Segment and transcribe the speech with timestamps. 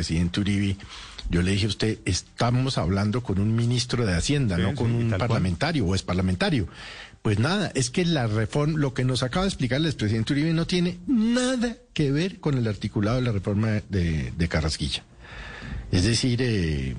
[0.00, 0.76] presidente Uribe,
[1.28, 5.10] yo le dije a usted, estamos hablando con un ministro de Hacienda, no con un
[5.10, 6.68] parlamentario o es parlamentario.
[7.20, 10.54] Pues nada, es que la reforma, lo que nos acaba de explicar el expresidente Uribe
[10.54, 15.04] no tiene nada que ver con el articulado de la reforma de, de Carrasquilla.
[15.92, 16.96] Es decir, eh,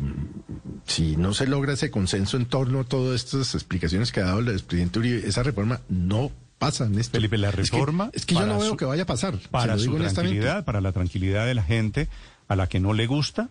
[0.86, 4.42] si no se logra ese consenso en torno a todas estas explicaciones que ha dado
[4.42, 8.12] el expresidente Uribe, esa reforma no pasa en este Felipe, la reforma...
[8.14, 9.40] Es que, yo no veo que vaya a pasar.
[9.50, 12.08] Para su tranquilidad, para la tranquilidad de la gente
[12.52, 13.50] a la que no le gusta,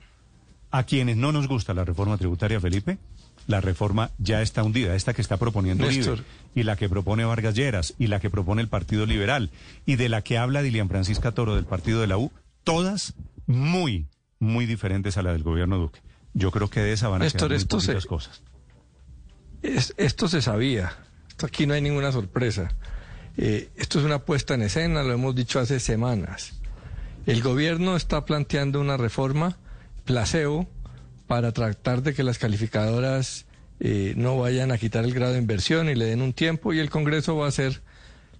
[0.70, 2.98] a quienes no nos gusta la reforma tributaria, Felipe,
[3.46, 6.22] la reforma ya está hundida, esta que está proponiendo Néstor.
[6.54, 9.48] y la que propone Vargas Lleras, y la que propone el Partido Liberal,
[9.86, 12.30] y de la que habla Dilian Francisca Toro del Partido de la U,
[12.62, 13.14] todas
[13.46, 14.06] muy,
[14.38, 16.02] muy diferentes a la del gobierno Duque.
[16.34, 18.42] Yo creo que de esa van a Néstor, muy esto cosas.
[19.62, 20.92] esto se sabía,
[21.42, 22.76] aquí no hay ninguna sorpresa.
[23.38, 26.59] Eh, esto es una puesta en escena, lo hemos dicho hace semanas.
[27.30, 29.56] El gobierno está planteando una reforma
[30.04, 30.68] placebo
[31.28, 33.46] para tratar de que las calificadoras
[33.78, 36.80] eh, no vayan a quitar el grado de inversión y le den un tiempo y
[36.80, 37.82] el Congreso va a hacer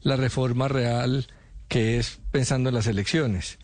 [0.02, 1.28] la reforma real
[1.68, 3.60] que es pensando en las elecciones,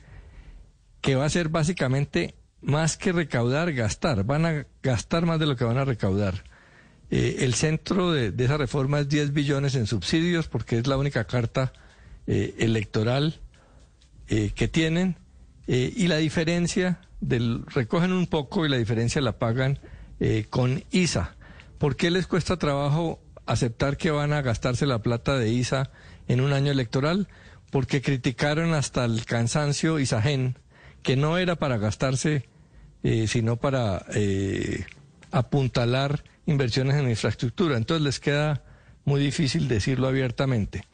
[1.01, 5.57] que va a ser básicamente más que recaudar, gastar, van a gastar más de lo
[5.57, 6.45] que van a recaudar.
[7.11, 11.25] Eh, el centro de, esa reforma es 10 billones en subsidios porque es la única
[11.25, 11.73] carta
[12.29, 13.41] eh, electoral
[14.29, 15.17] que tienen
[15.67, 19.79] y la diferencia del, recogen un poco y la diferencia la pagan
[20.21, 21.37] eh, con ISA.
[21.79, 25.91] ¿Por qué les cuesta trabajo aceptar que van a gastarse la plata de ISA
[26.29, 27.29] en un año electoral?
[27.71, 30.59] Porque criticaron hasta el cansancio ISAGEN,
[31.03, 32.49] que no era para gastarse,
[33.03, 34.87] eh, sino para eh,
[35.31, 37.77] apuntalar inversiones en infraestructura.
[37.77, 38.63] Entonces les queda
[39.05, 40.85] muy difícil decirlo abiertamente.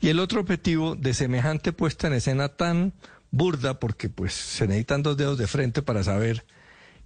[0.00, 2.92] Y el otro objetivo de semejante puesta en escena tan
[3.30, 6.44] burda porque pues se necesitan dos dedos de frente para saber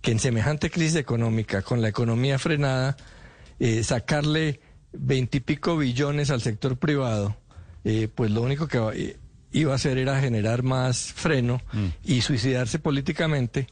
[0.00, 2.96] que en semejante crisis económica, con la economía frenada,
[3.58, 4.60] eh, sacarle
[4.92, 7.36] veintipico billones al sector privado,
[7.84, 9.17] eh, pues lo único que eh,
[9.52, 11.86] iba a hacer era generar más freno mm.
[12.05, 13.68] y suicidarse políticamente.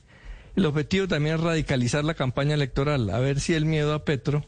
[0.56, 4.44] El objetivo también es radicalizar la campaña electoral, a ver si el miedo a Petro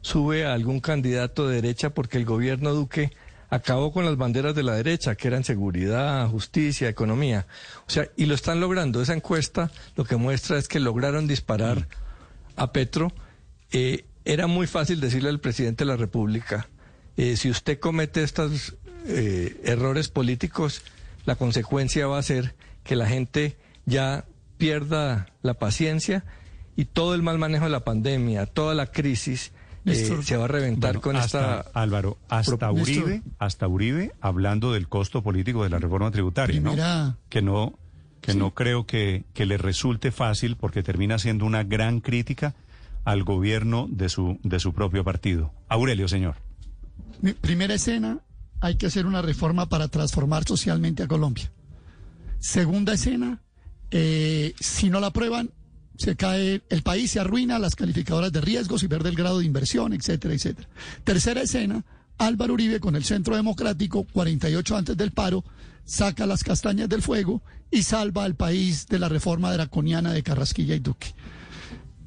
[0.00, 3.12] sube a algún candidato de derecha porque el gobierno Duque
[3.52, 7.46] acabó con las banderas de la derecha, que eran seguridad, justicia, economía.
[7.86, 9.02] O sea, y lo están logrando.
[9.02, 11.86] Esa encuesta lo que muestra es que lograron disparar
[12.56, 13.12] a Petro.
[13.70, 16.70] Eh, era muy fácil decirle al presidente de la República,
[17.18, 18.74] eh, si usted comete estos
[19.06, 20.80] eh, errores políticos,
[21.26, 24.24] la consecuencia va a ser que la gente ya
[24.56, 26.24] pierda la paciencia
[26.74, 29.52] y todo el mal manejo de la pandemia, toda la crisis
[29.84, 31.60] eh, se va a reventar con esta...
[31.74, 36.74] Álvaro, hasta Uribe, hasta Uribe, hablando del costo político de la reforma tributaria, ¿no?
[37.28, 37.78] Que no,
[38.20, 42.54] que no creo que, que le resulte fácil porque termina siendo una gran crítica
[43.04, 45.52] al gobierno de su, de su propio partido.
[45.68, 46.36] Aurelio, señor.
[47.20, 48.20] Mi primera escena,
[48.60, 51.50] hay que hacer una reforma para transformar socialmente a Colombia.
[52.38, 53.40] Segunda escena,
[53.90, 55.50] eh, si no la aprueban,
[55.96, 59.46] se cae, el país se arruina, las calificadoras de riesgos y pierde el grado de
[59.46, 60.68] inversión, etcétera, etcétera.
[61.04, 61.84] Tercera escena,
[62.18, 65.44] Álvaro Uribe con el Centro Democrático, 48 antes del paro,
[65.84, 70.74] saca las castañas del fuego y salva al país de la reforma draconiana de Carrasquilla
[70.74, 71.14] y Duque.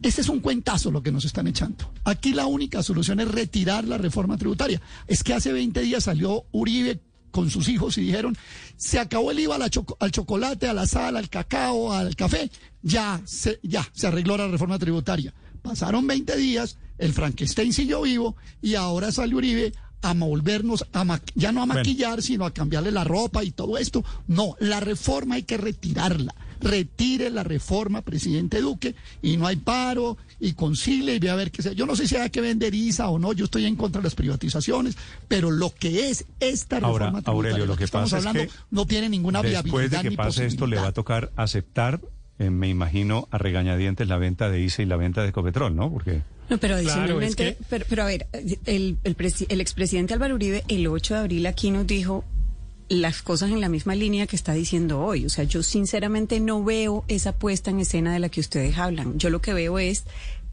[0.02, 1.92] Este es un cuentazo lo que nos están echando.
[2.04, 4.80] Aquí la única solución es retirar la reforma tributaria.
[5.08, 7.02] Es que hace 20 días salió Uribe
[7.36, 8.38] con sus hijos y dijeron,
[8.78, 9.58] se acabó el IVA
[10.00, 12.50] al chocolate, a la sal, al cacao, al café,
[12.82, 15.34] ya se, ya se arregló la reforma tributaria.
[15.62, 21.52] Pasaron 20 días, el Frankenstein siguió vivo y ahora sale Uribe a volvernos, a ya
[21.52, 24.06] no a maquillar, sino a cambiarle la ropa y todo esto.
[24.28, 26.34] No, la reforma hay que retirarla
[26.66, 31.52] retire la reforma, presidente Duque, y no hay paro, y concile y ve a ver
[31.52, 31.74] qué sea.
[31.74, 34.06] Yo no sé si hay que vender ISA o no, yo estoy en contra de
[34.06, 39.10] las privatizaciones, pero lo que es esta reforma Aurelio, lo que, estamos hablando no tiene
[39.10, 39.64] ninguna viabilidad.
[39.64, 42.02] Después de que pase esto, le va a tocar aceptar,
[42.40, 45.92] eh, me imagino, a regañadientes la venta de ISA y la venta de Ecopetrol, ¿no?
[45.92, 46.22] Porque...
[46.50, 49.16] No, pero adicionalmente, pero, a ver, el, el,
[49.50, 52.24] el expresidente Álvaro Uribe el 8 de abril aquí nos dijo
[52.90, 55.26] las cosas en la misma línea que está diciendo hoy.
[55.26, 59.18] O sea, yo sinceramente no veo esa puesta en escena de la que ustedes hablan.
[59.18, 60.04] Yo lo que veo es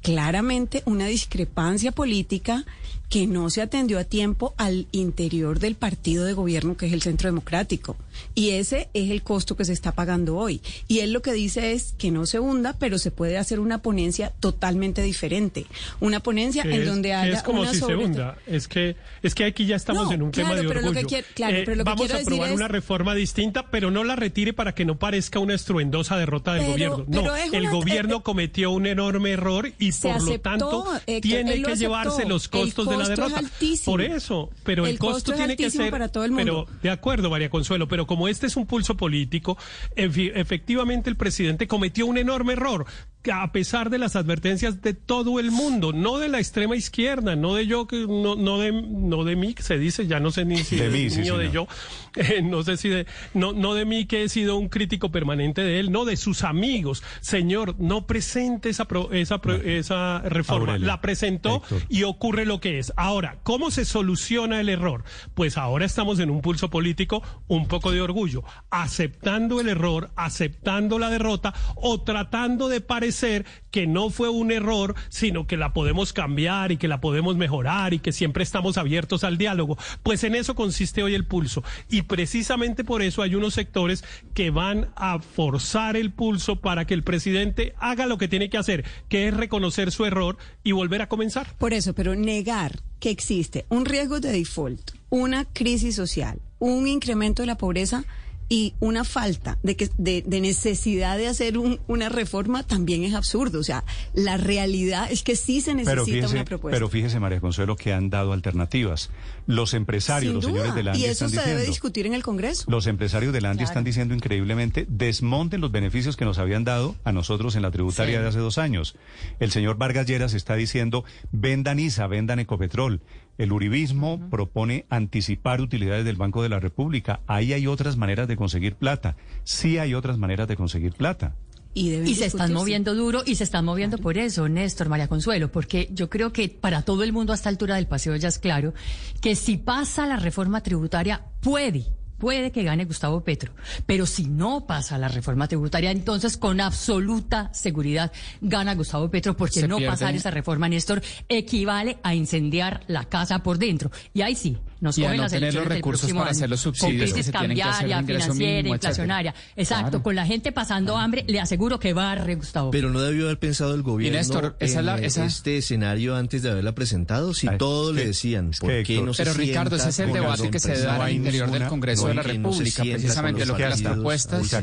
[0.02, 2.64] claramente una discrepancia política
[3.08, 7.02] que no se atendió a tiempo al interior del partido de gobierno que es el
[7.02, 7.96] Centro Democrático.
[8.34, 10.62] Y ese es el costo que se está pagando hoy.
[10.88, 13.78] Y él lo que dice es que no se hunda, pero se puede hacer una
[13.78, 15.66] ponencia totalmente diferente.
[16.00, 18.38] Una ponencia en donde haya es como si se hunda.
[18.46, 21.06] Es que, es que aquí ya estamos en un tema de orgullo.
[21.34, 24.74] claro, pero lo eh, vamos a aprobar una reforma distinta, pero no la retire para
[24.74, 27.04] que no parezca una estruendosa derrota del gobierno.
[27.08, 30.86] No, el gobierno eh, cometió un enorme error y por lo tanto
[31.20, 33.42] tiene que llevarse los costos de la derrota.
[33.84, 36.66] Por eso, pero el, costo, tiene que ser para todo el mundo.
[36.66, 39.56] Pero de acuerdo, María Consuelo, pero como este es un pulso político,
[39.96, 42.86] efectivamente el presidente cometió un enorme error
[43.30, 47.54] a pesar de las advertencias de todo el mundo, no de la extrema izquierda, no
[47.54, 50.58] de yo, no, no de, no de mí, que se dice, ya no sé ni
[50.64, 51.68] si de, mí, de yo,
[52.16, 55.62] eh, no sé si de, no, no de mí que he sido un crítico permanente
[55.62, 57.02] de él, no de sus amigos.
[57.20, 60.78] Señor, no presente esa, esa, esa reforma.
[60.78, 62.92] la presentó y ocurre lo que es.
[62.96, 65.04] Ahora, ¿cómo se soluciona el error?
[65.34, 70.98] Pues ahora estamos en un pulso político, un poco de orgullo, aceptando el error, aceptando
[70.98, 75.72] la derrota o tratando de parecer ser que no fue un error, sino que la
[75.72, 79.78] podemos cambiar y que la podemos mejorar y que siempre estamos abiertos al diálogo.
[80.02, 81.62] Pues en eso consiste hoy el pulso.
[81.88, 84.04] Y precisamente por eso hay unos sectores
[84.34, 88.58] que van a forzar el pulso para que el presidente haga lo que tiene que
[88.58, 91.54] hacer, que es reconocer su error y volver a comenzar.
[91.58, 97.42] Por eso, pero negar que existe un riesgo de default, una crisis social, un incremento
[97.42, 98.04] de la pobreza,
[98.52, 103.58] y una falta de, que, de, necesidad de hacer una reforma también es absurdo.
[103.58, 103.82] O sea,
[104.12, 106.76] la realidad es que sí se necesita una propuesta.
[106.76, 109.08] Pero fíjese, María Consuelo, que han dado alternativas.
[109.46, 112.64] Los empresarios, los señores de la Y eso se debe discutir en el Congreso.
[112.70, 117.12] Los empresarios de la están diciendo increíblemente, desmonten los beneficios que nos habían dado a
[117.12, 118.96] nosotros en la tributaria de hace dos años.
[119.40, 123.00] El señor Vargas Lleras está diciendo, vendan ISA, vendan Ecopetrol.
[123.38, 127.20] El uribismo propone anticipar utilidades del Banco de la República.
[127.26, 129.16] Ahí hay otras maneras de conseguir plata.
[129.44, 131.34] Sí hay otras maneras de conseguir plata.
[131.74, 135.88] Y, se están moviendo duro y se están moviendo por eso, Néstor, María Consuelo, porque
[135.90, 138.74] yo creo que para todo el mundo a esta altura del paseo ya es claro
[139.22, 141.86] que si pasa la reforma tributaria puede
[142.22, 143.52] puede que gane Gustavo Petro,
[143.84, 149.66] pero si no pasa la reforma tributaria, entonces con absoluta seguridad gana Gustavo Petro, porque
[149.66, 153.90] no pasar esa reforma, Néstor, equivale a incendiar la casa por dentro.
[154.14, 157.32] Y ahí sí, nos y no tener los recursos para hacer los subsidios con crisis
[157.32, 159.34] cambiaria, financiera, inflacionaria.
[159.56, 162.72] Exacto, con la gente pasando hambre, le aseguro que barre Gustavo.
[162.72, 167.32] Pero no debió haber pensado el gobierno Néstor, en este escenario antes de haberla presentado,
[167.32, 170.58] si todo le decían, ¿por qué no se Pero Ricardo, ese es el debate que
[170.58, 174.42] se da al interior del Congreso de la República, precisamente lo que las propuestas.
[174.42, 174.58] Usted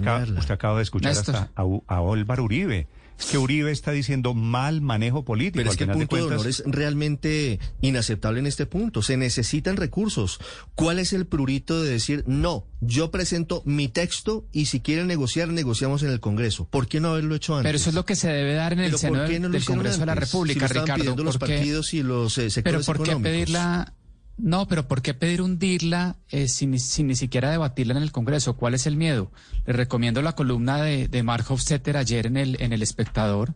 [0.52, 2.88] acaba, de escuchar hasta a, a Álvaro Uribe.
[3.32, 5.58] Que Uribe está diciendo mal manejo político.
[5.58, 9.02] Pero es que el punto de, honor es realmente inaceptable en este punto.
[9.02, 10.40] Se necesitan recursos.
[10.76, 15.50] ¿Cuál es el prurito de decir, no, yo presento mi texto y si quieren negociar,
[15.50, 16.66] negociamos en el Congreso?
[16.66, 17.68] ¿Por qué no haberlo hecho antes?
[17.68, 20.16] Pero eso es lo que se debe dar en el seno del, Congreso de la
[20.16, 21.16] República, si Ricardo.
[21.24, 23.94] los partidos y los eh, sectores Pero ¿por qué pedirla
[24.42, 28.56] no, pero ¿por qué pedir hundirla eh, sin, sin, ni siquiera debatirla en el Congreso?
[28.56, 29.32] ¿Cuál es el miedo?
[29.66, 33.54] Les recomiendo la columna de, de Mark Hofstetter ayer en el, en el Espectador,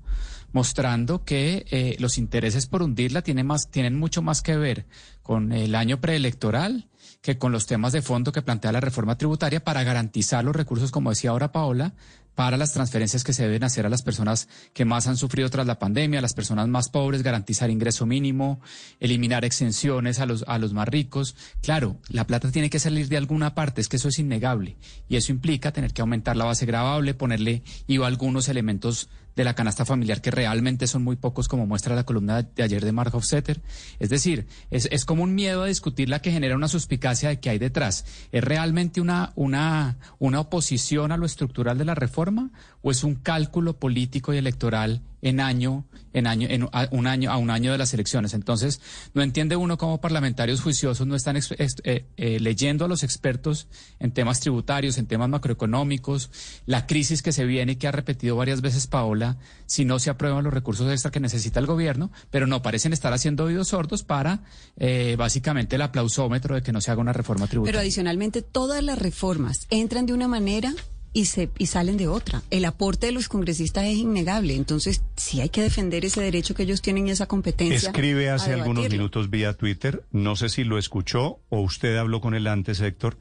[0.52, 4.86] mostrando que eh, los intereses por hundirla tienen, más, tienen mucho más que ver
[5.22, 6.90] con el año preelectoral
[7.22, 10.92] que con los temas de fondo que plantea la reforma tributaria para garantizar los recursos,
[10.92, 11.94] como decía ahora Paola,
[12.36, 15.68] para las transferencias que se deben hacer a las personas que más han sufrido tras
[15.68, 18.60] la pandemia, a las personas más pobres, garantizar ingreso mínimo,
[19.00, 21.36] eliminar exenciones a los, a los más ricos.
[21.62, 24.78] Claro, la plata tiene que salir de alguna parte, es que eso es innegable.
[25.08, 29.56] Y eso implica tener que aumentar la base gravable, ponerle IVA algunos elementos de la
[29.56, 33.16] canasta familiar, que realmente son muy pocos, como muestra la columna de ayer de Mark
[33.16, 33.62] Hofstetter.
[34.00, 37.40] Es decir, es, es, como un miedo a discutir la que genera una suspicacia de
[37.40, 38.06] que hay detrás.
[38.32, 43.16] ¿Es realmente una, una, una oposición a lo estructural de la reforma o es un
[43.16, 47.78] cálculo político y electoral en año, en año, en un año, a un año de
[47.78, 48.34] las elecciones.
[48.34, 48.82] Entonces,
[49.14, 53.68] no entiende uno cómo parlamentarios juiciosos no están eh, eh, leyendo a los expertos
[54.00, 56.30] en temas tributarios, en temas macroeconómicos,
[56.66, 60.10] la crisis que se viene y que ha repetido varias veces Paola, si no se
[60.10, 64.04] aprueban los recursos extra que necesita el gobierno, pero no parecen estar haciendo oídos sordos
[64.04, 64.44] para
[64.76, 67.72] eh, básicamente el aplausómetro de que no se haga una reforma tributaria.
[67.72, 70.74] Pero adicionalmente, todas las reformas entran de una manera
[71.14, 72.42] y, se, y salen de otra.
[72.50, 76.64] El aporte de los congresistas es innegable, entonces sí hay que defender ese derecho que
[76.64, 77.90] ellos tienen y esa competencia.
[77.90, 82.34] Escribe hace algunos minutos vía Twitter, no sé si lo escuchó o usted habló con
[82.34, 83.18] él antes, Héctor.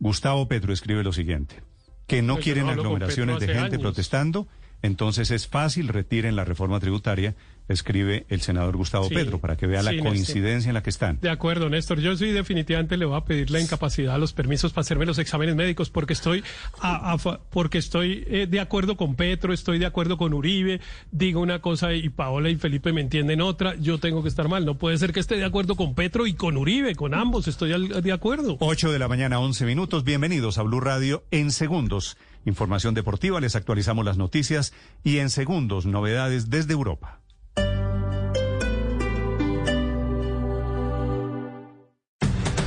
[0.00, 1.62] Gustavo Petro escribe lo siguiente,
[2.06, 4.48] que no quieren aglomeraciones de gente protestando
[4.82, 7.34] entonces es fácil, retiren la reforma tributaria
[7.68, 11.18] escribe el senador Gustavo Petro, para que vea la coincidencia en la que están.
[11.20, 12.00] De acuerdo, Néstor.
[12.00, 15.56] Yo sí definitivamente le voy a pedir la incapacidad, los permisos para hacerme los exámenes
[15.56, 16.44] médicos, porque estoy,
[17.50, 20.80] porque estoy eh, de acuerdo con Petro, estoy de acuerdo con Uribe,
[21.10, 24.64] digo una cosa y Paola y Felipe me entienden otra, yo tengo que estar mal.
[24.64, 27.88] No puede ser que esté de acuerdo con Petro y con Uribe, con ambos estoy
[27.88, 28.56] de acuerdo.
[28.60, 30.04] 8 de la mañana, 11 minutos.
[30.04, 32.16] Bienvenidos a Blue Radio en segundos.
[32.46, 34.72] Información deportiva, les actualizamos las noticias
[35.02, 37.20] y en segundos, novedades desde Europa.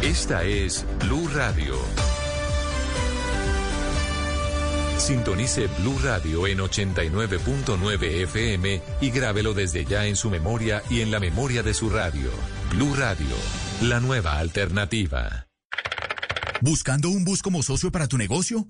[0.03, 1.75] Esta es Blue Radio.
[4.97, 11.09] Sintonice Blue Radio en 89.9 FM y grábelo desde ya en su memoria y en
[11.09, 12.29] la memoria de su radio.
[12.71, 13.35] Blue Radio,
[13.81, 15.47] la nueva alternativa.
[16.61, 18.67] ¿Buscando un bus como socio para tu negocio?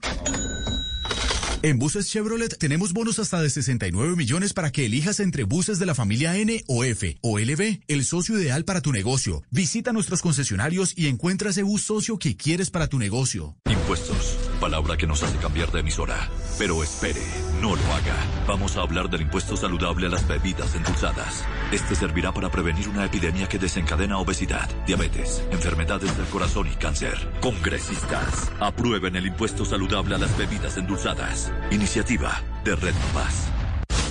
[1.62, 5.86] En Buses Chevrolet tenemos bonos hasta de 69 millones para que elijas entre buses de
[5.86, 9.44] la familia N o F o LB, el socio ideal para tu negocio.
[9.51, 13.58] Visita nuestros concesionarios y encuentra ese bus socio que quieres para tu negocio.
[13.70, 16.30] Impuestos, palabra que nos hace cambiar de emisora.
[16.58, 17.20] Pero espere,
[17.62, 18.16] no lo haga.
[18.48, 21.46] Vamos a hablar del impuesto saludable a las bebidas endulzadas.
[21.72, 27.16] Este servirá para prevenir una epidemia que desencadena obesidad, diabetes, enfermedades del corazón y cáncer.
[27.42, 31.51] Congresistas, aprueben el impuesto saludable a las bebidas endulzadas.
[31.72, 33.51] Iniciativa de Red Paz.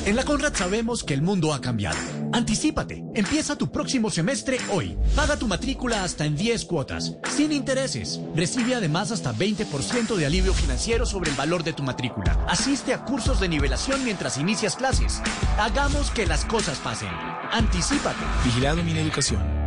[0.09, 1.99] En la Conrad sabemos que el mundo ha cambiado.
[2.33, 3.05] Anticípate.
[3.15, 4.97] Empieza tu próximo semestre hoy.
[5.15, 8.19] Paga tu matrícula hasta en 10 cuotas, sin intereses.
[8.35, 12.43] Recibe además hasta 20% de alivio financiero sobre el valor de tu matrícula.
[12.49, 15.21] Asiste a cursos de nivelación mientras inicias clases.
[15.59, 17.11] Hagamos que las cosas pasen.
[17.53, 18.25] Anticípate.
[18.47, 19.58] Vigilado mi educación.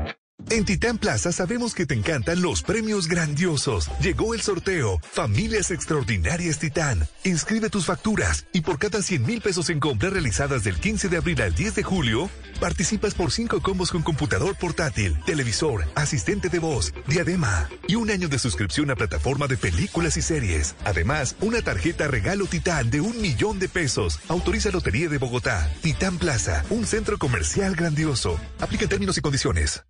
[0.49, 3.89] En Titán Plaza sabemos que te encantan los premios grandiosos.
[4.01, 4.99] Llegó el sorteo.
[5.11, 7.07] Familias Extraordinarias Titán.
[7.23, 11.17] Inscribe tus facturas y por cada 100 mil pesos en compras realizadas del 15 de
[11.17, 12.29] abril al 10 de julio,
[12.59, 18.27] participas por 5 combos con computador portátil, televisor, asistente de voz, diadema y un año
[18.27, 20.75] de suscripción a plataforma de películas y series.
[20.83, 24.19] Además, una tarjeta regalo Titán de un millón de pesos.
[24.27, 25.71] Autoriza Lotería de Bogotá.
[25.81, 28.39] Titán Plaza, un centro comercial grandioso.
[28.59, 29.83] Aplica términos y condiciones.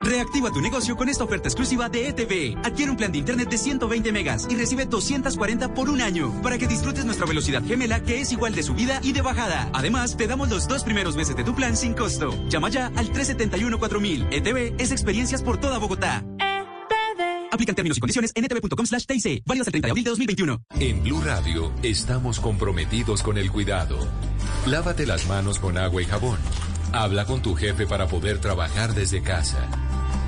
[0.02, 2.58] Reactiva tu negocio con esta oferta exclusiva de ETV.
[2.66, 6.58] Adquiere un plan de internet de 120 megas y recibe 240 por un año para
[6.58, 9.70] que disfrutes nuestra velocidad gemela que es igual de subida y de bajada.
[9.74, 12.34] Además, te damos los dos primeros meses de tu plan sin costo.
[12.50, 14.28] Llama ya al 371-4000.
[14.32, 16.26] ETV es experiencias por toda Bogotá.
[16.40, 17.50] ETV.
[17.52, 19.44] Aplican términos y condiciones en etv.com slash TIC.
[19.46, 20.64] Válido hasta el 30 de abril de 2021.
[20.80, 24.00] En Blue Radio estamos comprometidos con el cuidado.
[24.66, 26.40] Lávate las manos con agua y jabón.
[26.92, 29.70] Habla con tu jefe para poder trabajar desde casa.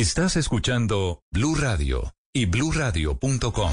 [0.00, 3.72] Estás escuchando Blue Radio y bluradio.com.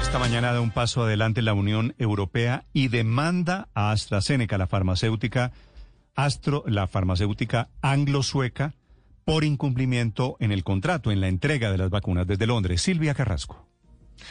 [0.00, 5.50] Esta mañana da un paso adelante la Unión Europea y demanda a AstraZeneca, la farmacéutica
[6.14, 8.76] Astro, la farmacéutica anglo-sueca,
[9.24, 12.80] por incumplimiento en el contrato, en la entrega de las vacunas desde Londres.
[12.80, 13.69] Silvia Carrasco.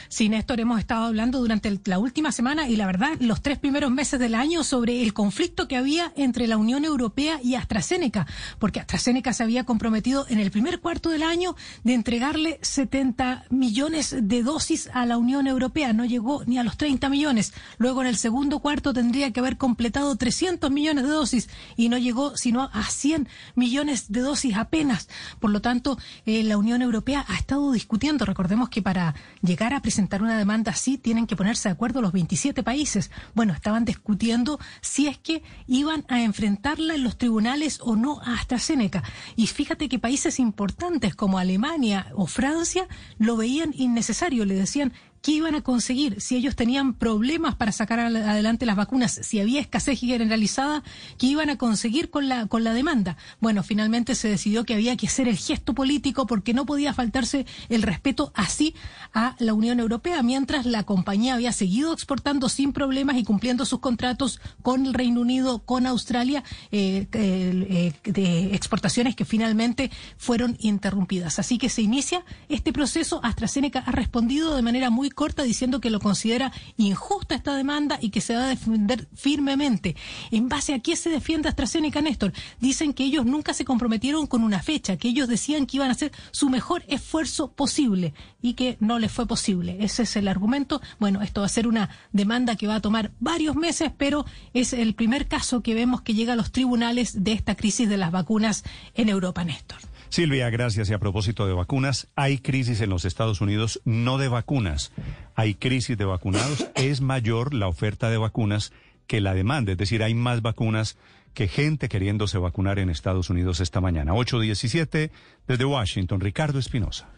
[0.08, 3.90] Sí, Néstor, hemos estado hablando durante la última semana y la verdad los tres primeros
[3.90, 8.26] meses del año sobre el conflicto que había entre la Unión Europea y AstraZeneca,
[8.58, 14.16] porque AstraZeneca se había comprometido en el primer cuarto del año de entregarle 70 millones
[14.20, 17.52] de dosis a la Unión Europea, no llegó ni a los 30 millones.
[17.78, 21.98] Luego en el segundo cuarto tendría que haber completado 300 millones de dosis y no
[21.98, 25.08] llegó sino a 100 millones de dosis apenas.
[25.38, 29.79] Por lo tanto, eh, la Unión Europea ha estado discutiendo, recordemos que para llegar a
[29.80, 33.10] presentar una demanda así tienen que ponerse de acuerdo los 27 países.
[33.34, 38.34] Bueno, estaban discutiendo si es que iban a enfrentarla en los tribunales o no a
[38.34, 39.02] AstraZeneca.
[39.36, 44.92] Y fíjate que países importantes como Alemania o Francia lo veían innecesario, le decían
[45.22, 49.20] ¿Qué iban a conseguir si ellos tenían problemas para sacar adelante las vacunas?
[49.22, 50.82] Si había escasez generalizada,
[51.18, 53.18] ¿qué iban a conseguir con la, con la demanda?
[53.38, 57.44] Bueno, finalmente se decidió que había que hacer el gesto político porque no podía faltarse
[57.68, 58.74] el respeto así
[59.12, 63.80] a la Unión Europea, mientras la compañía había seguido exportando sin problemas y cumpliendo sus
[63.80, 71.38] contratos con el Reino Unido, con Australia, eh, eh, de exportaciones que finalmente fueron interrumpidas.
[71.38, 73.20] Así que se inicia este proceso.
[73.22, 78.10] AstraZeneca ha respondido de manera muy corta diciendo que lo considera injusta esta demanda y
[78.10, 79.96] que se va a defender firmemente.
[80.30, 82.32] ¿En base a qué se defiende AstraZeneca, Néstor?
[82.60, 85.92] Dicen que ellos nunca se comprometieron con una fecha, que ellos decían que iban a
[85.92, 89.78] hacer su mejor esfuerzo posible y que no les fue posible.
[89.80, 90.80] Ese es el argumento.
[90.98, 94.24] Bueno, esto va a ser una demanda que va a tomar varios meses, pero
[94.54, 97.96] es el primer caso que vemos que llega a los tribunales de esta crisis de
[97.96, 98.64] las vacunas
[98.94, 99.89] en Europa, Néstor.
[100.10, 100.90] Silvia, gracias.
[100.90, 104.92] Y a propósito de vacunas, hay crisis en los Estados Unidos, no de vacunas.
[105.36, 106.66] Hay crisis de vacunados.
[106.74, 108.72] Es mayor la oferta de vacunas
[109.06, 109.72] que la demanda.
[109.72, 110.96] Es decir, hay más vacunas
[111.32, 114.12] que gente queriéndose vacunar en Estados Unidos esta mañana.
[114.12, 115.10] 8.17
[115.46, 116.20] desde Washington.
[116.20, 117.08] Ricardo Espinosa.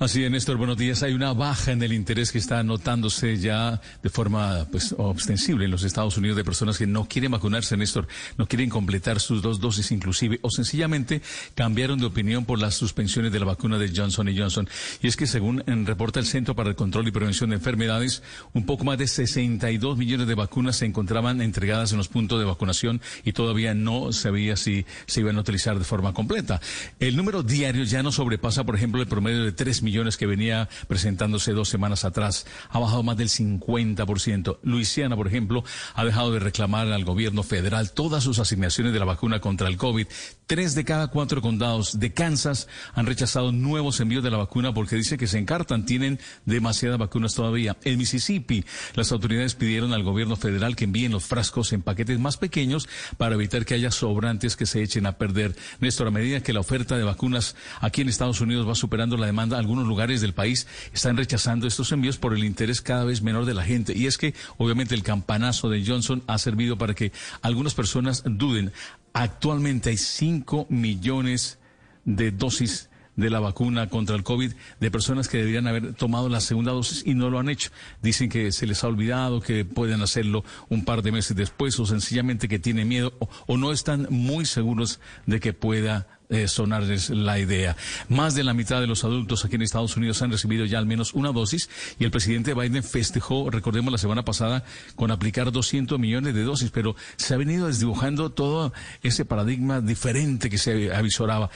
[0.00, 1.02] Así es, Néstor, buenos días.
[1.02, 5.70] Hay una baja en el interés que está notándose ya de forma pues ostensible en
[5.70, 9.60] los Estados Unidos de personas que no quieren vacunarse, Néstor, no quieren completar sus dos
[9.60, 11.20] dosis inclusive o sencillamente
[11.54, 14.70] cambiaron de opinión por las suspensiones de la vacuna de Johnson Johnson.
[15.02, 18.22] Y es que según reporta el Centro para el Control y Prevención de Enfermedades,
[18.54, 22.46] un poco más de 62 millones de vacunas se encontraban entregadas en los puntos de
[22.46, 26.58] vacunación y todavía no sabía si se iban a utilizar de forma completa.
[27.00, 30.26] El número diario ya no sobrepasa, por ejemplo, el promedio de 3 millones millones que
[30.26, 32.46] venía presentándose dos semanas atrás.
[32.68, 34.58] Ha bajado más del 50%.
[34.62, 39.04] Luisiana, por ejemplo, ha dejado de reclamar al gobierno federal todas sus asignaciones de la
[39.04, 40.06] vacuna contra el COVID.
[40.46, 44.94] Tres de cada cuatro condados de Kansas han rechazado nuevos envíos de la vacuna porque
[44.94, 47.76] dice que se encartan, tienen demasiadas vacunas todavía.
[47.82, 52.36] En Mississippi, las autoridades pidieron al gobierno federal que envíen los frascos en paquetes más
[52.36, 55.56] pequeños para evitar que haya sobrantes que se echen a perder.
[55.80, 59.26] Néstor, a medida que la oferta de vacunas aquí en Estados Unidos va superando la
[59.26, 63.44] demanda, algunos lugares del país están rechazando estos envíos por el interés cada vez menor
[63.44, 63.96] de la gente.
[63.96, 68.72] Y es que obviamente el campanazo de Johnson ha servido para que algunas personas duden.
[69.12, 71.58] Actualmente hay 5 millones
[72.04, 76.40] de dosis de la vacuna contra el COVID de personas que deberían haber tomado la
[76.40, 77.70] segunda dosis y no lo han hecho.
[78.02, 81.86] Dicen que se les ha olvidado, que pueden hacerlo un par de meses después o
[81.86, 83.12] sencillamente que tienen miedo
[83.46, 87.76] o no están muy seguros de que pueda eh, sonarles la idea.
[88.08, 90.86] Más de la mitad de los adultos aquí en Estados Unidos han recibido ya al
[90.86, 94.64] menos una dosis y el presidente Biden festejó, recordemos la semana pasada,
[94.94, 100.50] con aplicar 200 millones de dosis, pero se ha venido desdibujando todo ese paradigma diferente
[100.50, 101.50] que se avisoraba.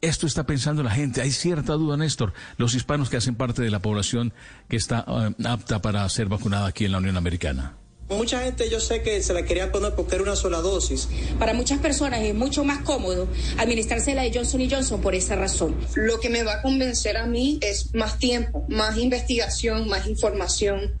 [0.00, 1.20] Esto está pensando la gente.
[1.22, 2.32] Hay cierta duda, Néstor.
[2.56, 4.32] Los hispanos que hacen parte de la población
[4.68, 7.77] que está eh, apta para ser vacunada aquí en la Unión Americana.
[8.10, 11.08] Mucha gente yo sé que se la quería poner porque era una sola dosis.
[11.38, 15.76] Para muchas personas es mucho más cómodo administrarse la de Johnson Johnson por esa razón.
[15.94, 20.98] Lo que me va a convencer a mí es más tiempo, más investigación, más información.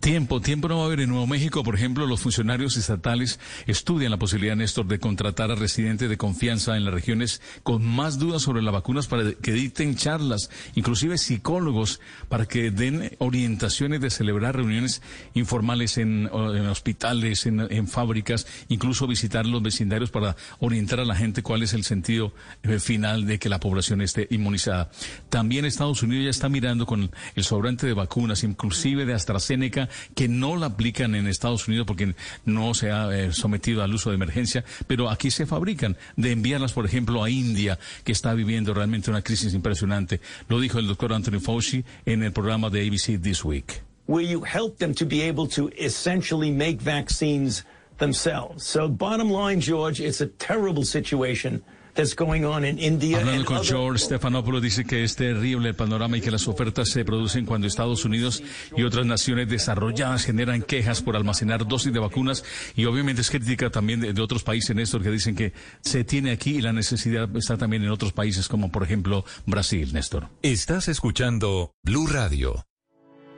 [0.00, 1.62] Tiempo, tiempo no va a haber en Nuevo México.
[1.62, 6.74] Por ejemplo, los funcionarios estatales estudian la posibilidad, Néstor, de contratar a residentes de confianza
[6.78, 12.00] en las regiones con más dudas sobre las vacunas para que dicten charlas, inclusive psicólogos,
[12.30, 15.02] para que den orientaciones de celebrar reuniones
[15.34, 21.62] informales en, hospitales, en, fábricas, incluso visitar los vecindarios para orientar a la gente cuál
[21.62, 22.32] es el sentido
[22.62, 24.90] eh, final de que la población esté inmunizada.
[25.28, 30.28] También Estados Unidos ya está mirando con el sobrante de vacunas, inclusive de AstraZeneca, que
[30.28, 34.16] no la aplican en Estados Unidos porque no se ha eh, sometido al uso de
[34.16, 39.10] emergencia, pero aquí se fabrican, de enviarlas, por ejemplo, a India, que está viviendo realmente
[39.10, 40.20] una crisis impresionante.
[40.48, 43.82] Lo dijo el doctor Anthony Fauci en el programa de ABC This Week.
[44.06, 47.64] Where you help them to be able to essentially make vaccines
[47.98, 48.64] themselves.
[48.64, 51.62] So bottom line, George, it's a terrible situation.
[52.00, 57.04] Hablando con George Stephanopoulos dice que es terrible el panorama y que las ofertas se
[57.04, 58.42] producen cuando Estados Unidos
[58.76, 62.44] y otras naciones desarrolladas generan quejas por almacenar dosis de vacunas
[62.76, 66.56] y obviamente es crítica también de, otros países, Néstor, que dicen que se tiene aquí
[66.56, 70.28] y la necesidad está también en otros países como por ejemplo Brasil, Néstor.
[70.42, 72.69] Estás escuchando Blue Radio.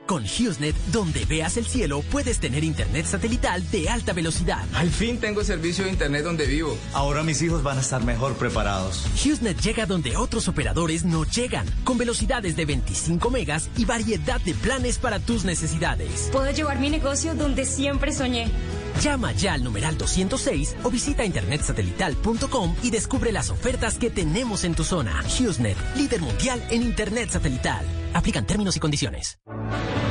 [0.05, 4.65] Con HughesNet, donde veas el cielo, puedes tener internet satelital de alta velocidad.
[4.73, 6.77] Al fin tengo servicio de internet donde vivo.
[6.93, 9.05] Ahora mis hijos van a estar mejor preparados.
[9.23, 14.53] HughesNet llega donde otros operadores no llegan, con velocidades de 25 megas y variedad de
[14.53, 16.29] planes para tus necesidades.
[16.31, 18.51] Puedo llevar mi negocio donde siempre soñé.
[19.01, 24.75] Llama ya al numeral 206 o visita internetsatelital.com y descubre las ofertas que tenemos en
[24.75, 25.23] tu zona.
[25.23, 27.85] HughesNet, líder mundial en internet satelital.
[28.13, 29.39] Aplican términos y condiciones.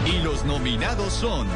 [0.06, 1.46] Y los nominados son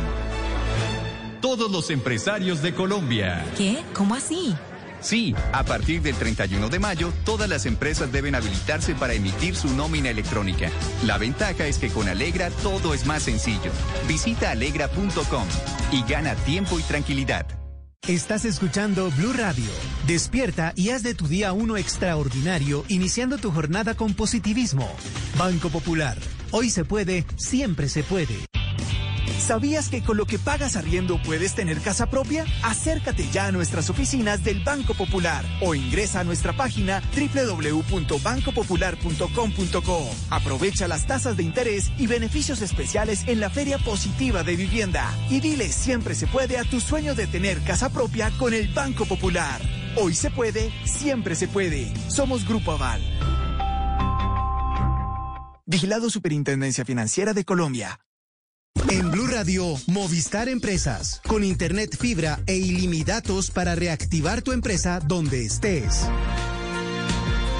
[1.40, 3.44] todos los empresarios de Colombia.
[3.56, 3.82] ¿Qué?
[3.92, 4.54] ¿Cómo así?
[5.00, 9.68] Sí, a partir del 31 de mayo, todas las empresas deben habilitarse para emitir su
[9.74, 10.70] nómina electrónica.
[11.04, 13.70] La ventaja es que con Alegra todo es más sencillo.
[14.08, 15.46] Visita alegra.com
[15.92, 17.46] y gana tiempo y tranquilidad.
[18.08, 19.70] Estás escuchando Blue Radio.
[20.06, 24.88] Despierta y haz de tu día uno extraordinario, iniciando tu jornada con positivismo.
[25.36, 26.16] Banco Popular.
[26.52, 28.36] Hoy se puede, siempre se puede.
[29.38, 32.44] ¿Sabías que con lo que pagas arriendo puedes tener casa propia?
[32.62, 40.10] Acércate ya a nuestras oficinas del Banco Popular o ingresa a nuestra página www.bancopopular.com.co.
[40.30, 45.40] Aprovecha las tasas de interés y beneficios especiales en la Feria Positiva de Vivienda y
[45.40, 49.60] dile siempre se puede a tu sueño de tener casa propia con el Banco Popular.
[49.96, 51.92] Hoy se puede, siempre se puede.
[52.08, 53.02] Somos Grupo Aval.
[55.68, 57.98] Vigilado Superintendencia Financiera de Colombia.
[58.88, 65.44] En Blue Radio, Movistar Empresas, con internet fibra e ilimitados para reactivar tu empresa donde
[65.44, 66.08] estés.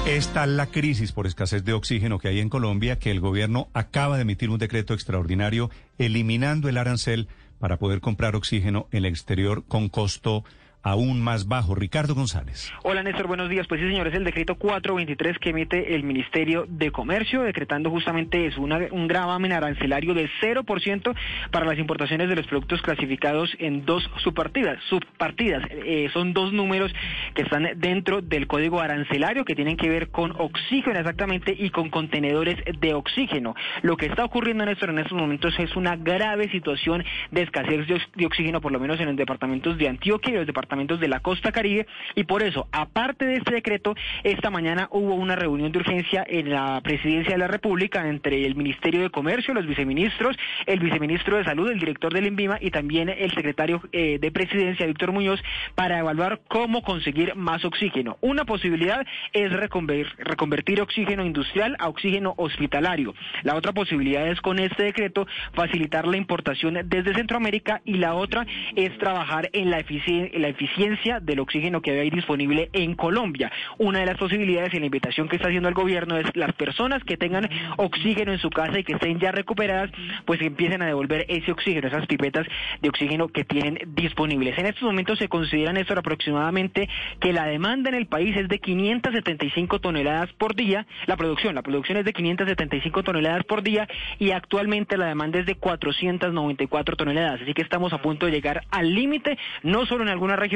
[0.07, 3.67] Esta es la crisis por escasez de oxígeno que hay en Colombia, que el gobierno
[3.73, 7.27] acaba de emitir un decreto extraordinario eliminando el arancel
[7.59, 10.45] para poder comprar oxígeno en el exterior con costo
[10.83, 11.75] aún más bajo.
[11.75, 12.71] Ricardo González.
[12.83, 13.67] Hola Néstor, buenos días.
[13.67, 18.45] Pues sí, señor, es el decreto 423 que emite el Ministerio de Comercio, decretando justamente
[18.45, 21.15] es un gravamen arancelario de 0%
[21.51, 24.79] para las importaciones de los productos clasificados en dos subpartidas.
[24.89, 25.63] subpartidas.
[25.71, 26.93] Eh, son dos números
[27.33, 31.89] que están dentro del código arancelario que tienen que ver con oxígeno exactamente y con
[31.89, 33.55] contenedores de oxígeno.
[33.81, 38.25] Lo que está ocurriendo, Néstor, en estos momentos es una grave situación de escasez de
[38.25, 41.51] oxígeno, por lo menos en los departamentos de Antioquia y los departamentos de la costa
[41.51, 46.25] caribe y por eso, aparte de este decreto, esta mañana hubo una reunión de urgencia
[46.27, 51.37] en la presidencia de la República entre el Ministerio de Comercio, los viceministros, el viceministro
[51.37, 55.41] de Salud, el director del INVIMA y también el secretario eh, de Presidencia, Víctor Muñoz,
[55.75, 58.17] para evaluar cómo conseguir más oxígeno.
[58.21, 63.13] Una posibilidad es reconvertir oxígeno industrial a oxígeno hospitalario.
[63.43, 68.45] La otra posibilidad es con este decreto facilitar la importación desde Centroamérica y la otra
[68.75, 73.51] es trabajar en la, en la eficiencia del oxígeno que hay disponible en Colombia.
[73.77, 77.03] Una de las posibilidades y la invitación que está haciendo el gobierno es las personas
[77.03, 79.91] que tengan oxígeno en su casa y que estén ya recuperadas,
[80.25, 82.47] pues empiecen a devolver ese oxígeno, esas pipetas
[82.81, 84.57] de oxígeno que tienen disponibles.
[84.57, 86.89] En estos momentos se considera, Néstor, aproximadamente
[87.19, 91.61] que la demanda en el país es de 575 toneladas por día, la producción, la
[91.61, 97.41] producción es de 575 toneladas por día y actualmente la demanda es de 494 toneladas,
[97.41, 100.46] así que estamos a punto de llegar al límite, no solo en algunas regiones,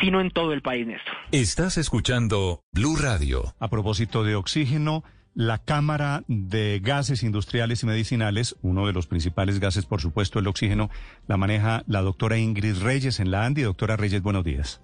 [0.00, 1.14] sino en todo el país, Néstor.
[1.32, 3.54] Estás escuchando Blue Radio.
[3.58, 9.60] A propósito de oxígeno, la Cámara de Gases Industriales y Medicinales, uno de los principales
[9.60, 10.90] gases, por supuesto, el oxígeno,
[11.26, 13.62] la maneja la doctora Ingrid Reyes en la ANDI.
[13.62, 14.80] Doctora Reyes, buenos días.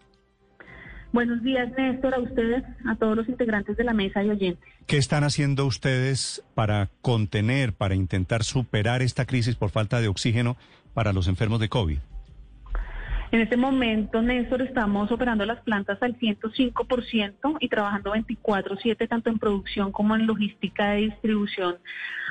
[1.12, 4.68] Buenos días, Néstor, a ustedes, a todos los integrantes de la mesa y oyentes.
[4.86, 10.56] ¿Qué están haciendo ustedes para contener, para intentar superar esta crisis por falta de oxígeno
[10.92, 11.98] para los enfermos de COVID?
[13.34, 19.40] En este momento, Néstor, estamos operando las plantas al 105% y trabajando 24/7 tanto en
[19.40, 21.78] producción como en logística de distribución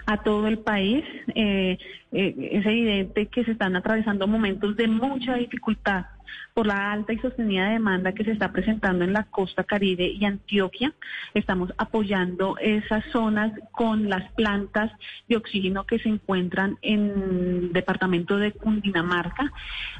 [0.06, 1.04] a todo el país.
[1.36, 1.78] Eh,
[2.14, 6.06] eh, es evidente que se están atravesando momentos de mucha dificultad
[6.54, 10.24] por la alta y sostenida demanda que se está presentando en la costa caribe y
[10.26, 10.94] Antioquia.
[11.34, 14.92] Estamos apoyando esas zonas con las plantas
[15.28, 19.52] de oxígeno que se encuentran en el departamento de Cundinamarca,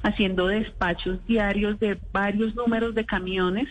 [0.04, 3.68] haciendo despachos diarios de varios números de camiones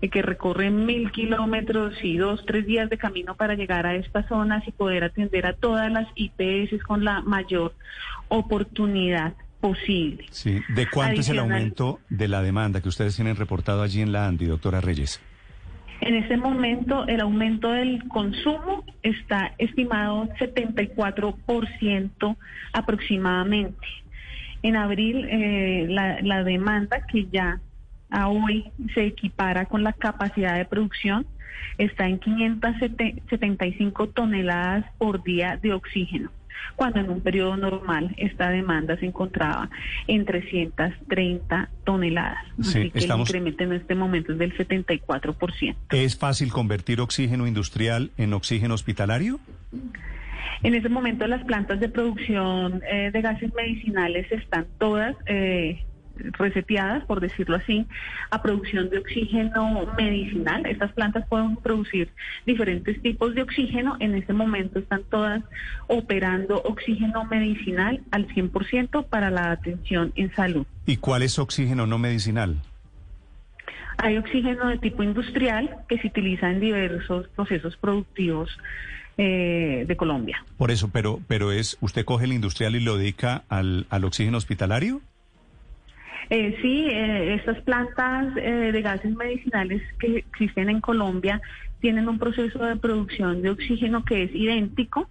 [0.00, 4.66] que recorren mil kilómetros y dos, tres días de camino para llegar a estas zonas
[4.68, 7.74] y poder atender a todas las IPS con la mayor
[8.28, 10.26] oportunidad posible.
[10.30, 10.60] Sí.
[10.74, 14.26] ¿De cuánto es el aumento de la demanda que ustedes tienen reportado allí en la
[14.26, 15.20] ANDI, doctora Reyes?
[16.00, 22.36] En este momento el aumento del consumo está estimado 74%
[22.72, 23.86] aproximadamente.
[24.62, 27.60] En abril eh, la, la demanda que ya
[28.10, 31.26] a hoy se equipara con la capacidad de producción
[31.78, 36.30] está en 575 toneladas por día de oxígeno.
[36.74, 39.70] cuando en un periodo normal esta demanda se encontraba
[40.06, 42.44] en 330 toneladas.
[42.58, 45.76] Así que el incremento en este momento es del 74%.
[45.90, 49.38] ¿Es fácil convertir oxígeno industrial en oxígeno hospitalario?
[50.62, 55.84] En este momento las plantas de producción eh, de gases medicinales están todas eh,
[56.38, 57.86] reseteadas, por decirlo así,
[58.30, 60.66] a producción de oxígeno medicinal.
[60.66, 62.10] Estas plantas pueden producir
[62.44, 63.96] diferentes tipos de oxígeno.
[64.00, 65.42] En este momento están todas
[65.86, 70.66] operando oxígeno medicinal al 100% para la atención en salud.
[70.86, 72.56] ¿Y cuál es oxígeno no medicinal?
[73.98, 78.50] Hay oxígeno de tipo industrial que se utiliza en diversos procesos productivos
[79.18, 80.44] eh, de Colombia.
[80.58, 84.36] Por eso, pero, pero es, ¿usted coge el industrial y lo dedica al, al oxígeno
[84.36, 85.00] hospitalario?
[86.28, 91.40] Eh, sí, eh, estas plantas eh, de gases medicinales que existen en Colombia
[91.80, 95.08] tienen un proceso de producción de oxígeno que es idéntico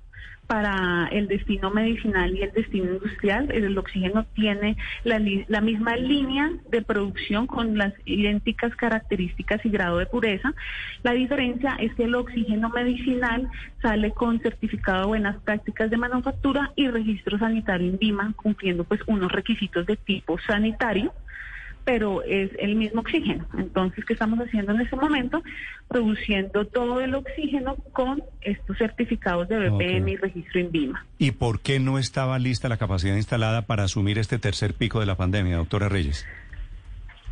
[0.48, 3.52] para el destino medicinal y el destino industrial.
[3.52, 9.98] El oxígeno tiene la, la, misma línea de producción con las idénticas características y grado
[9.98, 10.54] de pureza.
[11.04, 13.50] La diferencia es que el oxígeno medicinal
[13.82, 19.02] sale con certificado de buenas prácticas de manufactura y registro sanitario en DIMA, cumpliendo pues
[19.08, 21.14] unos requisitos de tipo sanitario
[21.86, 23.46] pero es el mismo oxígeno.
[23.58, 25.42] Entonces, ¿qué estamos haciendo en este momento?
[25.88, 31.06] Produciendo todo el oxígeno con estos certificados de BPM y registro en VIMA.
[31.20, 35.06] ¿Y por qué no estaba lista la capacidad instalada para asumir este tercer pico de
[35.06, 36.26] la pandemia, doctora Reyes?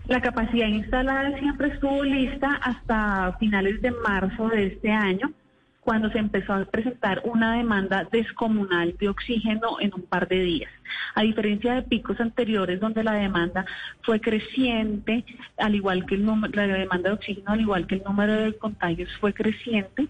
[0.08, 5.34] La capacidad instalada siempre estuvo lista hasta finales de marzo de este año
[5.84, 10.72] cuando se empezó a presentar una demanda descomunal de oxígeno en un par de días.
[11.14, 13.66] A diferencia de picos anteriores donde la demanda
[14.02, 15.26] fue creciente,
[15.58, 18.58] al igual que el número, la demanda de oxígeno, al igual que el número de
[18.58, 20.08] contagios fue creciente,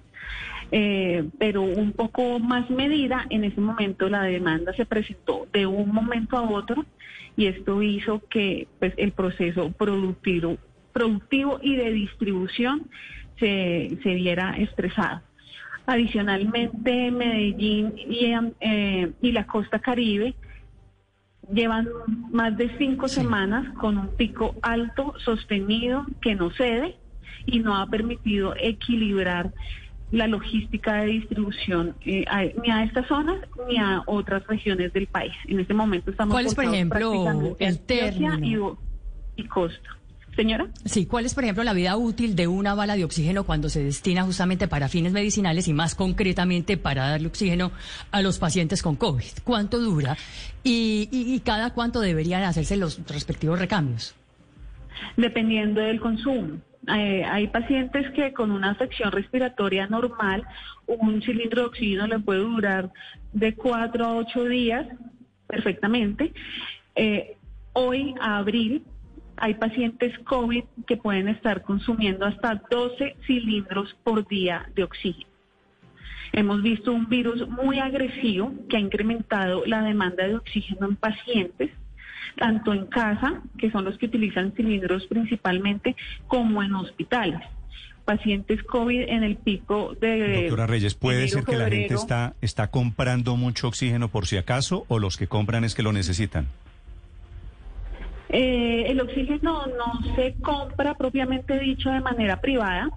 [0.72, 5.92] eh, pero un poco más medida, en ese momento la demanda se presentó de un
[5.92, 6.86] momento a otro
[7.36, 10.58] y esto hizo que pues, el proceso productivo,
[10.92, 12.90] productivo y de distribución
[13.40, 15.22] se, se viera estresado.
[15.86, 17.94] Adicionalmente, Medellín
[18.62, 20.34] eh, y, la costa caribe
[21.52, 21.90] llevan
[22.32, 26.96] más de cinco semanas con un pico alto, sostenido, que no cede
[27.46, 29.54] y no ha permitido equilibrar
[30.12, 32.24] la logística de distribución eh,
[32.62, 35.34] ni a estas zonas ni a otras regiones del país.
[35.48, 36.34] En este momento estamos...
[36.34, 38.78] ¿Cuál es, por ejemplo, el término?
[39.36, 39.98] Y, y costa.
[40.36, 40.68] Señora.
[40.86, 43.84] Sí, ¿cuál es, por ejemplo, la vida útil de una bala de oxígeno cuando se
[43.84, 47.72] destina justamente para fines medicinales y más concretamente para darle oxígeno
[48.12, 49.44] a los pacientes con COVID?
[49.44, 50.18] ¿Cuánto dura
[50.64, 54.16] y, cada cuánto deberían hacerse los respectivos recambios?
[55.18, 56.58] Dependiendo del consumo.
[56.88, 60.44] Eh, hay pacientes que con una afección respiratoria normal,
[60.88, 62.92] un cilindro de oxígeno le puede durar
[63.32, 64.88] de cuatro a ocho días
[65.48, 66.34] perfectamente.
[66.96, 67.38] Eh,
[67.74, 68.84] hoy, a abril,
[69.38, 75.28] hay pacientes COVID que pueden estar consumiendo hasta 12 cilindros por día de oxígeno.
[76.32, 81.70] Hemos visto un virus muy agresivo que ha incrementado la demanda de oxígeno en pacientes,
[82.38, 85.96] tanto en casa, que son los que utilizan cilindros principalmente,
[86.28, 87.40] como en hospitales.
[88.04, 90.42] Pacientes COVID en el pico de...
[90.48, 94.86] Doctora Reyes, ¿puede ser que la gente está, está comprando mucho oxígeno por si acaso
[94.88, 96.48] o los que compran es que lo necesitan?
[98.36, 102.90] Eh, el oxígeno no se compra propiamente dicho de manera privada.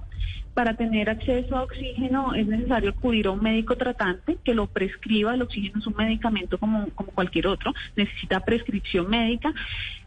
[0.55, 5.35] Para tener acceso a oxígeno es necesario acudir a un médico tratante que lo prescriba.
[5.35, 9.53] El oxígeno es un medicamento como, cualquier otro, necesita prescripción médica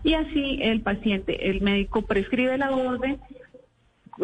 [0.03, 3.19] y así el paciente, el médico prescribe la orden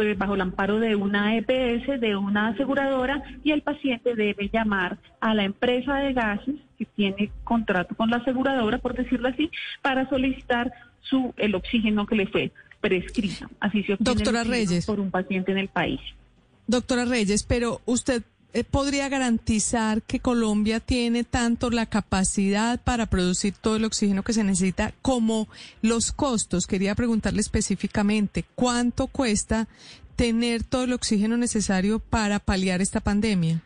[0.02, 4.98] eh, bajo el amparo de una EPS, de una aseguradora, y el paciente debe llamar
[5.20, 9.52] a la empresa de gases que tiene contrato con la aseguradora, por decirlo así,
[9.84, 10.74] para solicitar
[11.10, 13.50] su el oxígeno que le fue prescrito.
[13.60, 14.86] Así se obtiene Doctora Reyes.
[14.86, 16.00] por un paciente en el país.
[16.68, 23.54] Doctora Reyes, pero usted eh, podría garantizar que Colombia tiene tanto la capacidad para producir
[23.54, 25.48] todo el oxígeno que se necesita como
[25.82, 26.66] los costos.
[26.66, 29.68] Quería preguntarle específicamente cuánto cuesta
[30.16, 33.62] tener todo el oxígeno necesario para paliar esta pandemia.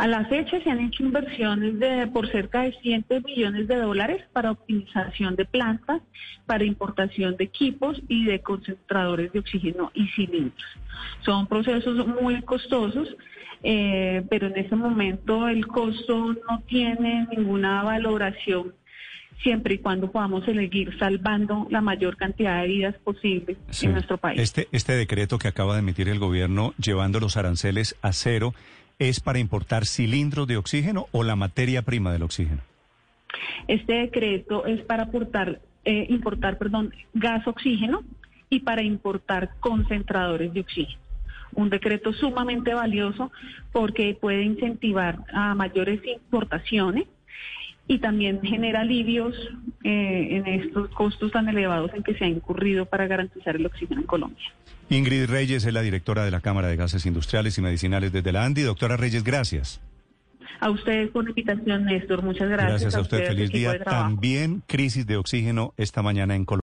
[0.00, 4.24] A la fecha se han hecho inversiones de por cerca de 100 millones de dólares
[4.32, 6.00] para optimización de plantas,
[6.46, 10.70] para importación de equipos y de concentradores de oxígeno y cilindros.
[11.22, 13.14] Son procesos muy costosos,
[13.62, 18.72] eh, pero en este momento el costo no tiene ninguna valoración
[19.42, 24.40] siempre y cuando podamos seguir salvando la mayor cantidad de vidas posible en nuestro país.
[24.40, 28.54] Este, este decreto que acaba de emitir el gobierno llevando los aranceles a cero
[29.00, 32.60] es para importar cilindros de oxígeno o la materia prima del oxígeno?
[33.66, 38.04] Este decreto es para aportar, eh, importar perdón, gas oxígeno
[38.50, 41.00] y para importar concentradores de oxígeno.
[41.52, 43.32] Un decreto sumamente valioso
[43.72, 47.06] porque puede incentivar a mayores importaciones
[47.90, 49.34] y también genera alivios
[49.82, 54.02] eh, en estos costos tan elevados en que se ha incurrido para garantizar el oxígeno
[54.02, 54.44] en Colombia.
[54.90, 58.44] Ingrid Reyes es la directora de la Cámara de Gases Industriales y Medicinales desde la
[58.44, 58.62] ANDI.
[58.62, 59.80] Doctora Reyes, gracias.
[60.60, 62.22] A ustedes por la invitación, Néstor.
[62.22, 62.70] Muchas gracias.
[62.70, 63.26] Gracias a, usted.
[63.26, 63.82] Feliz día.
[63.82, 66.58] También crisis de oxígeno esta mañana en Colombia.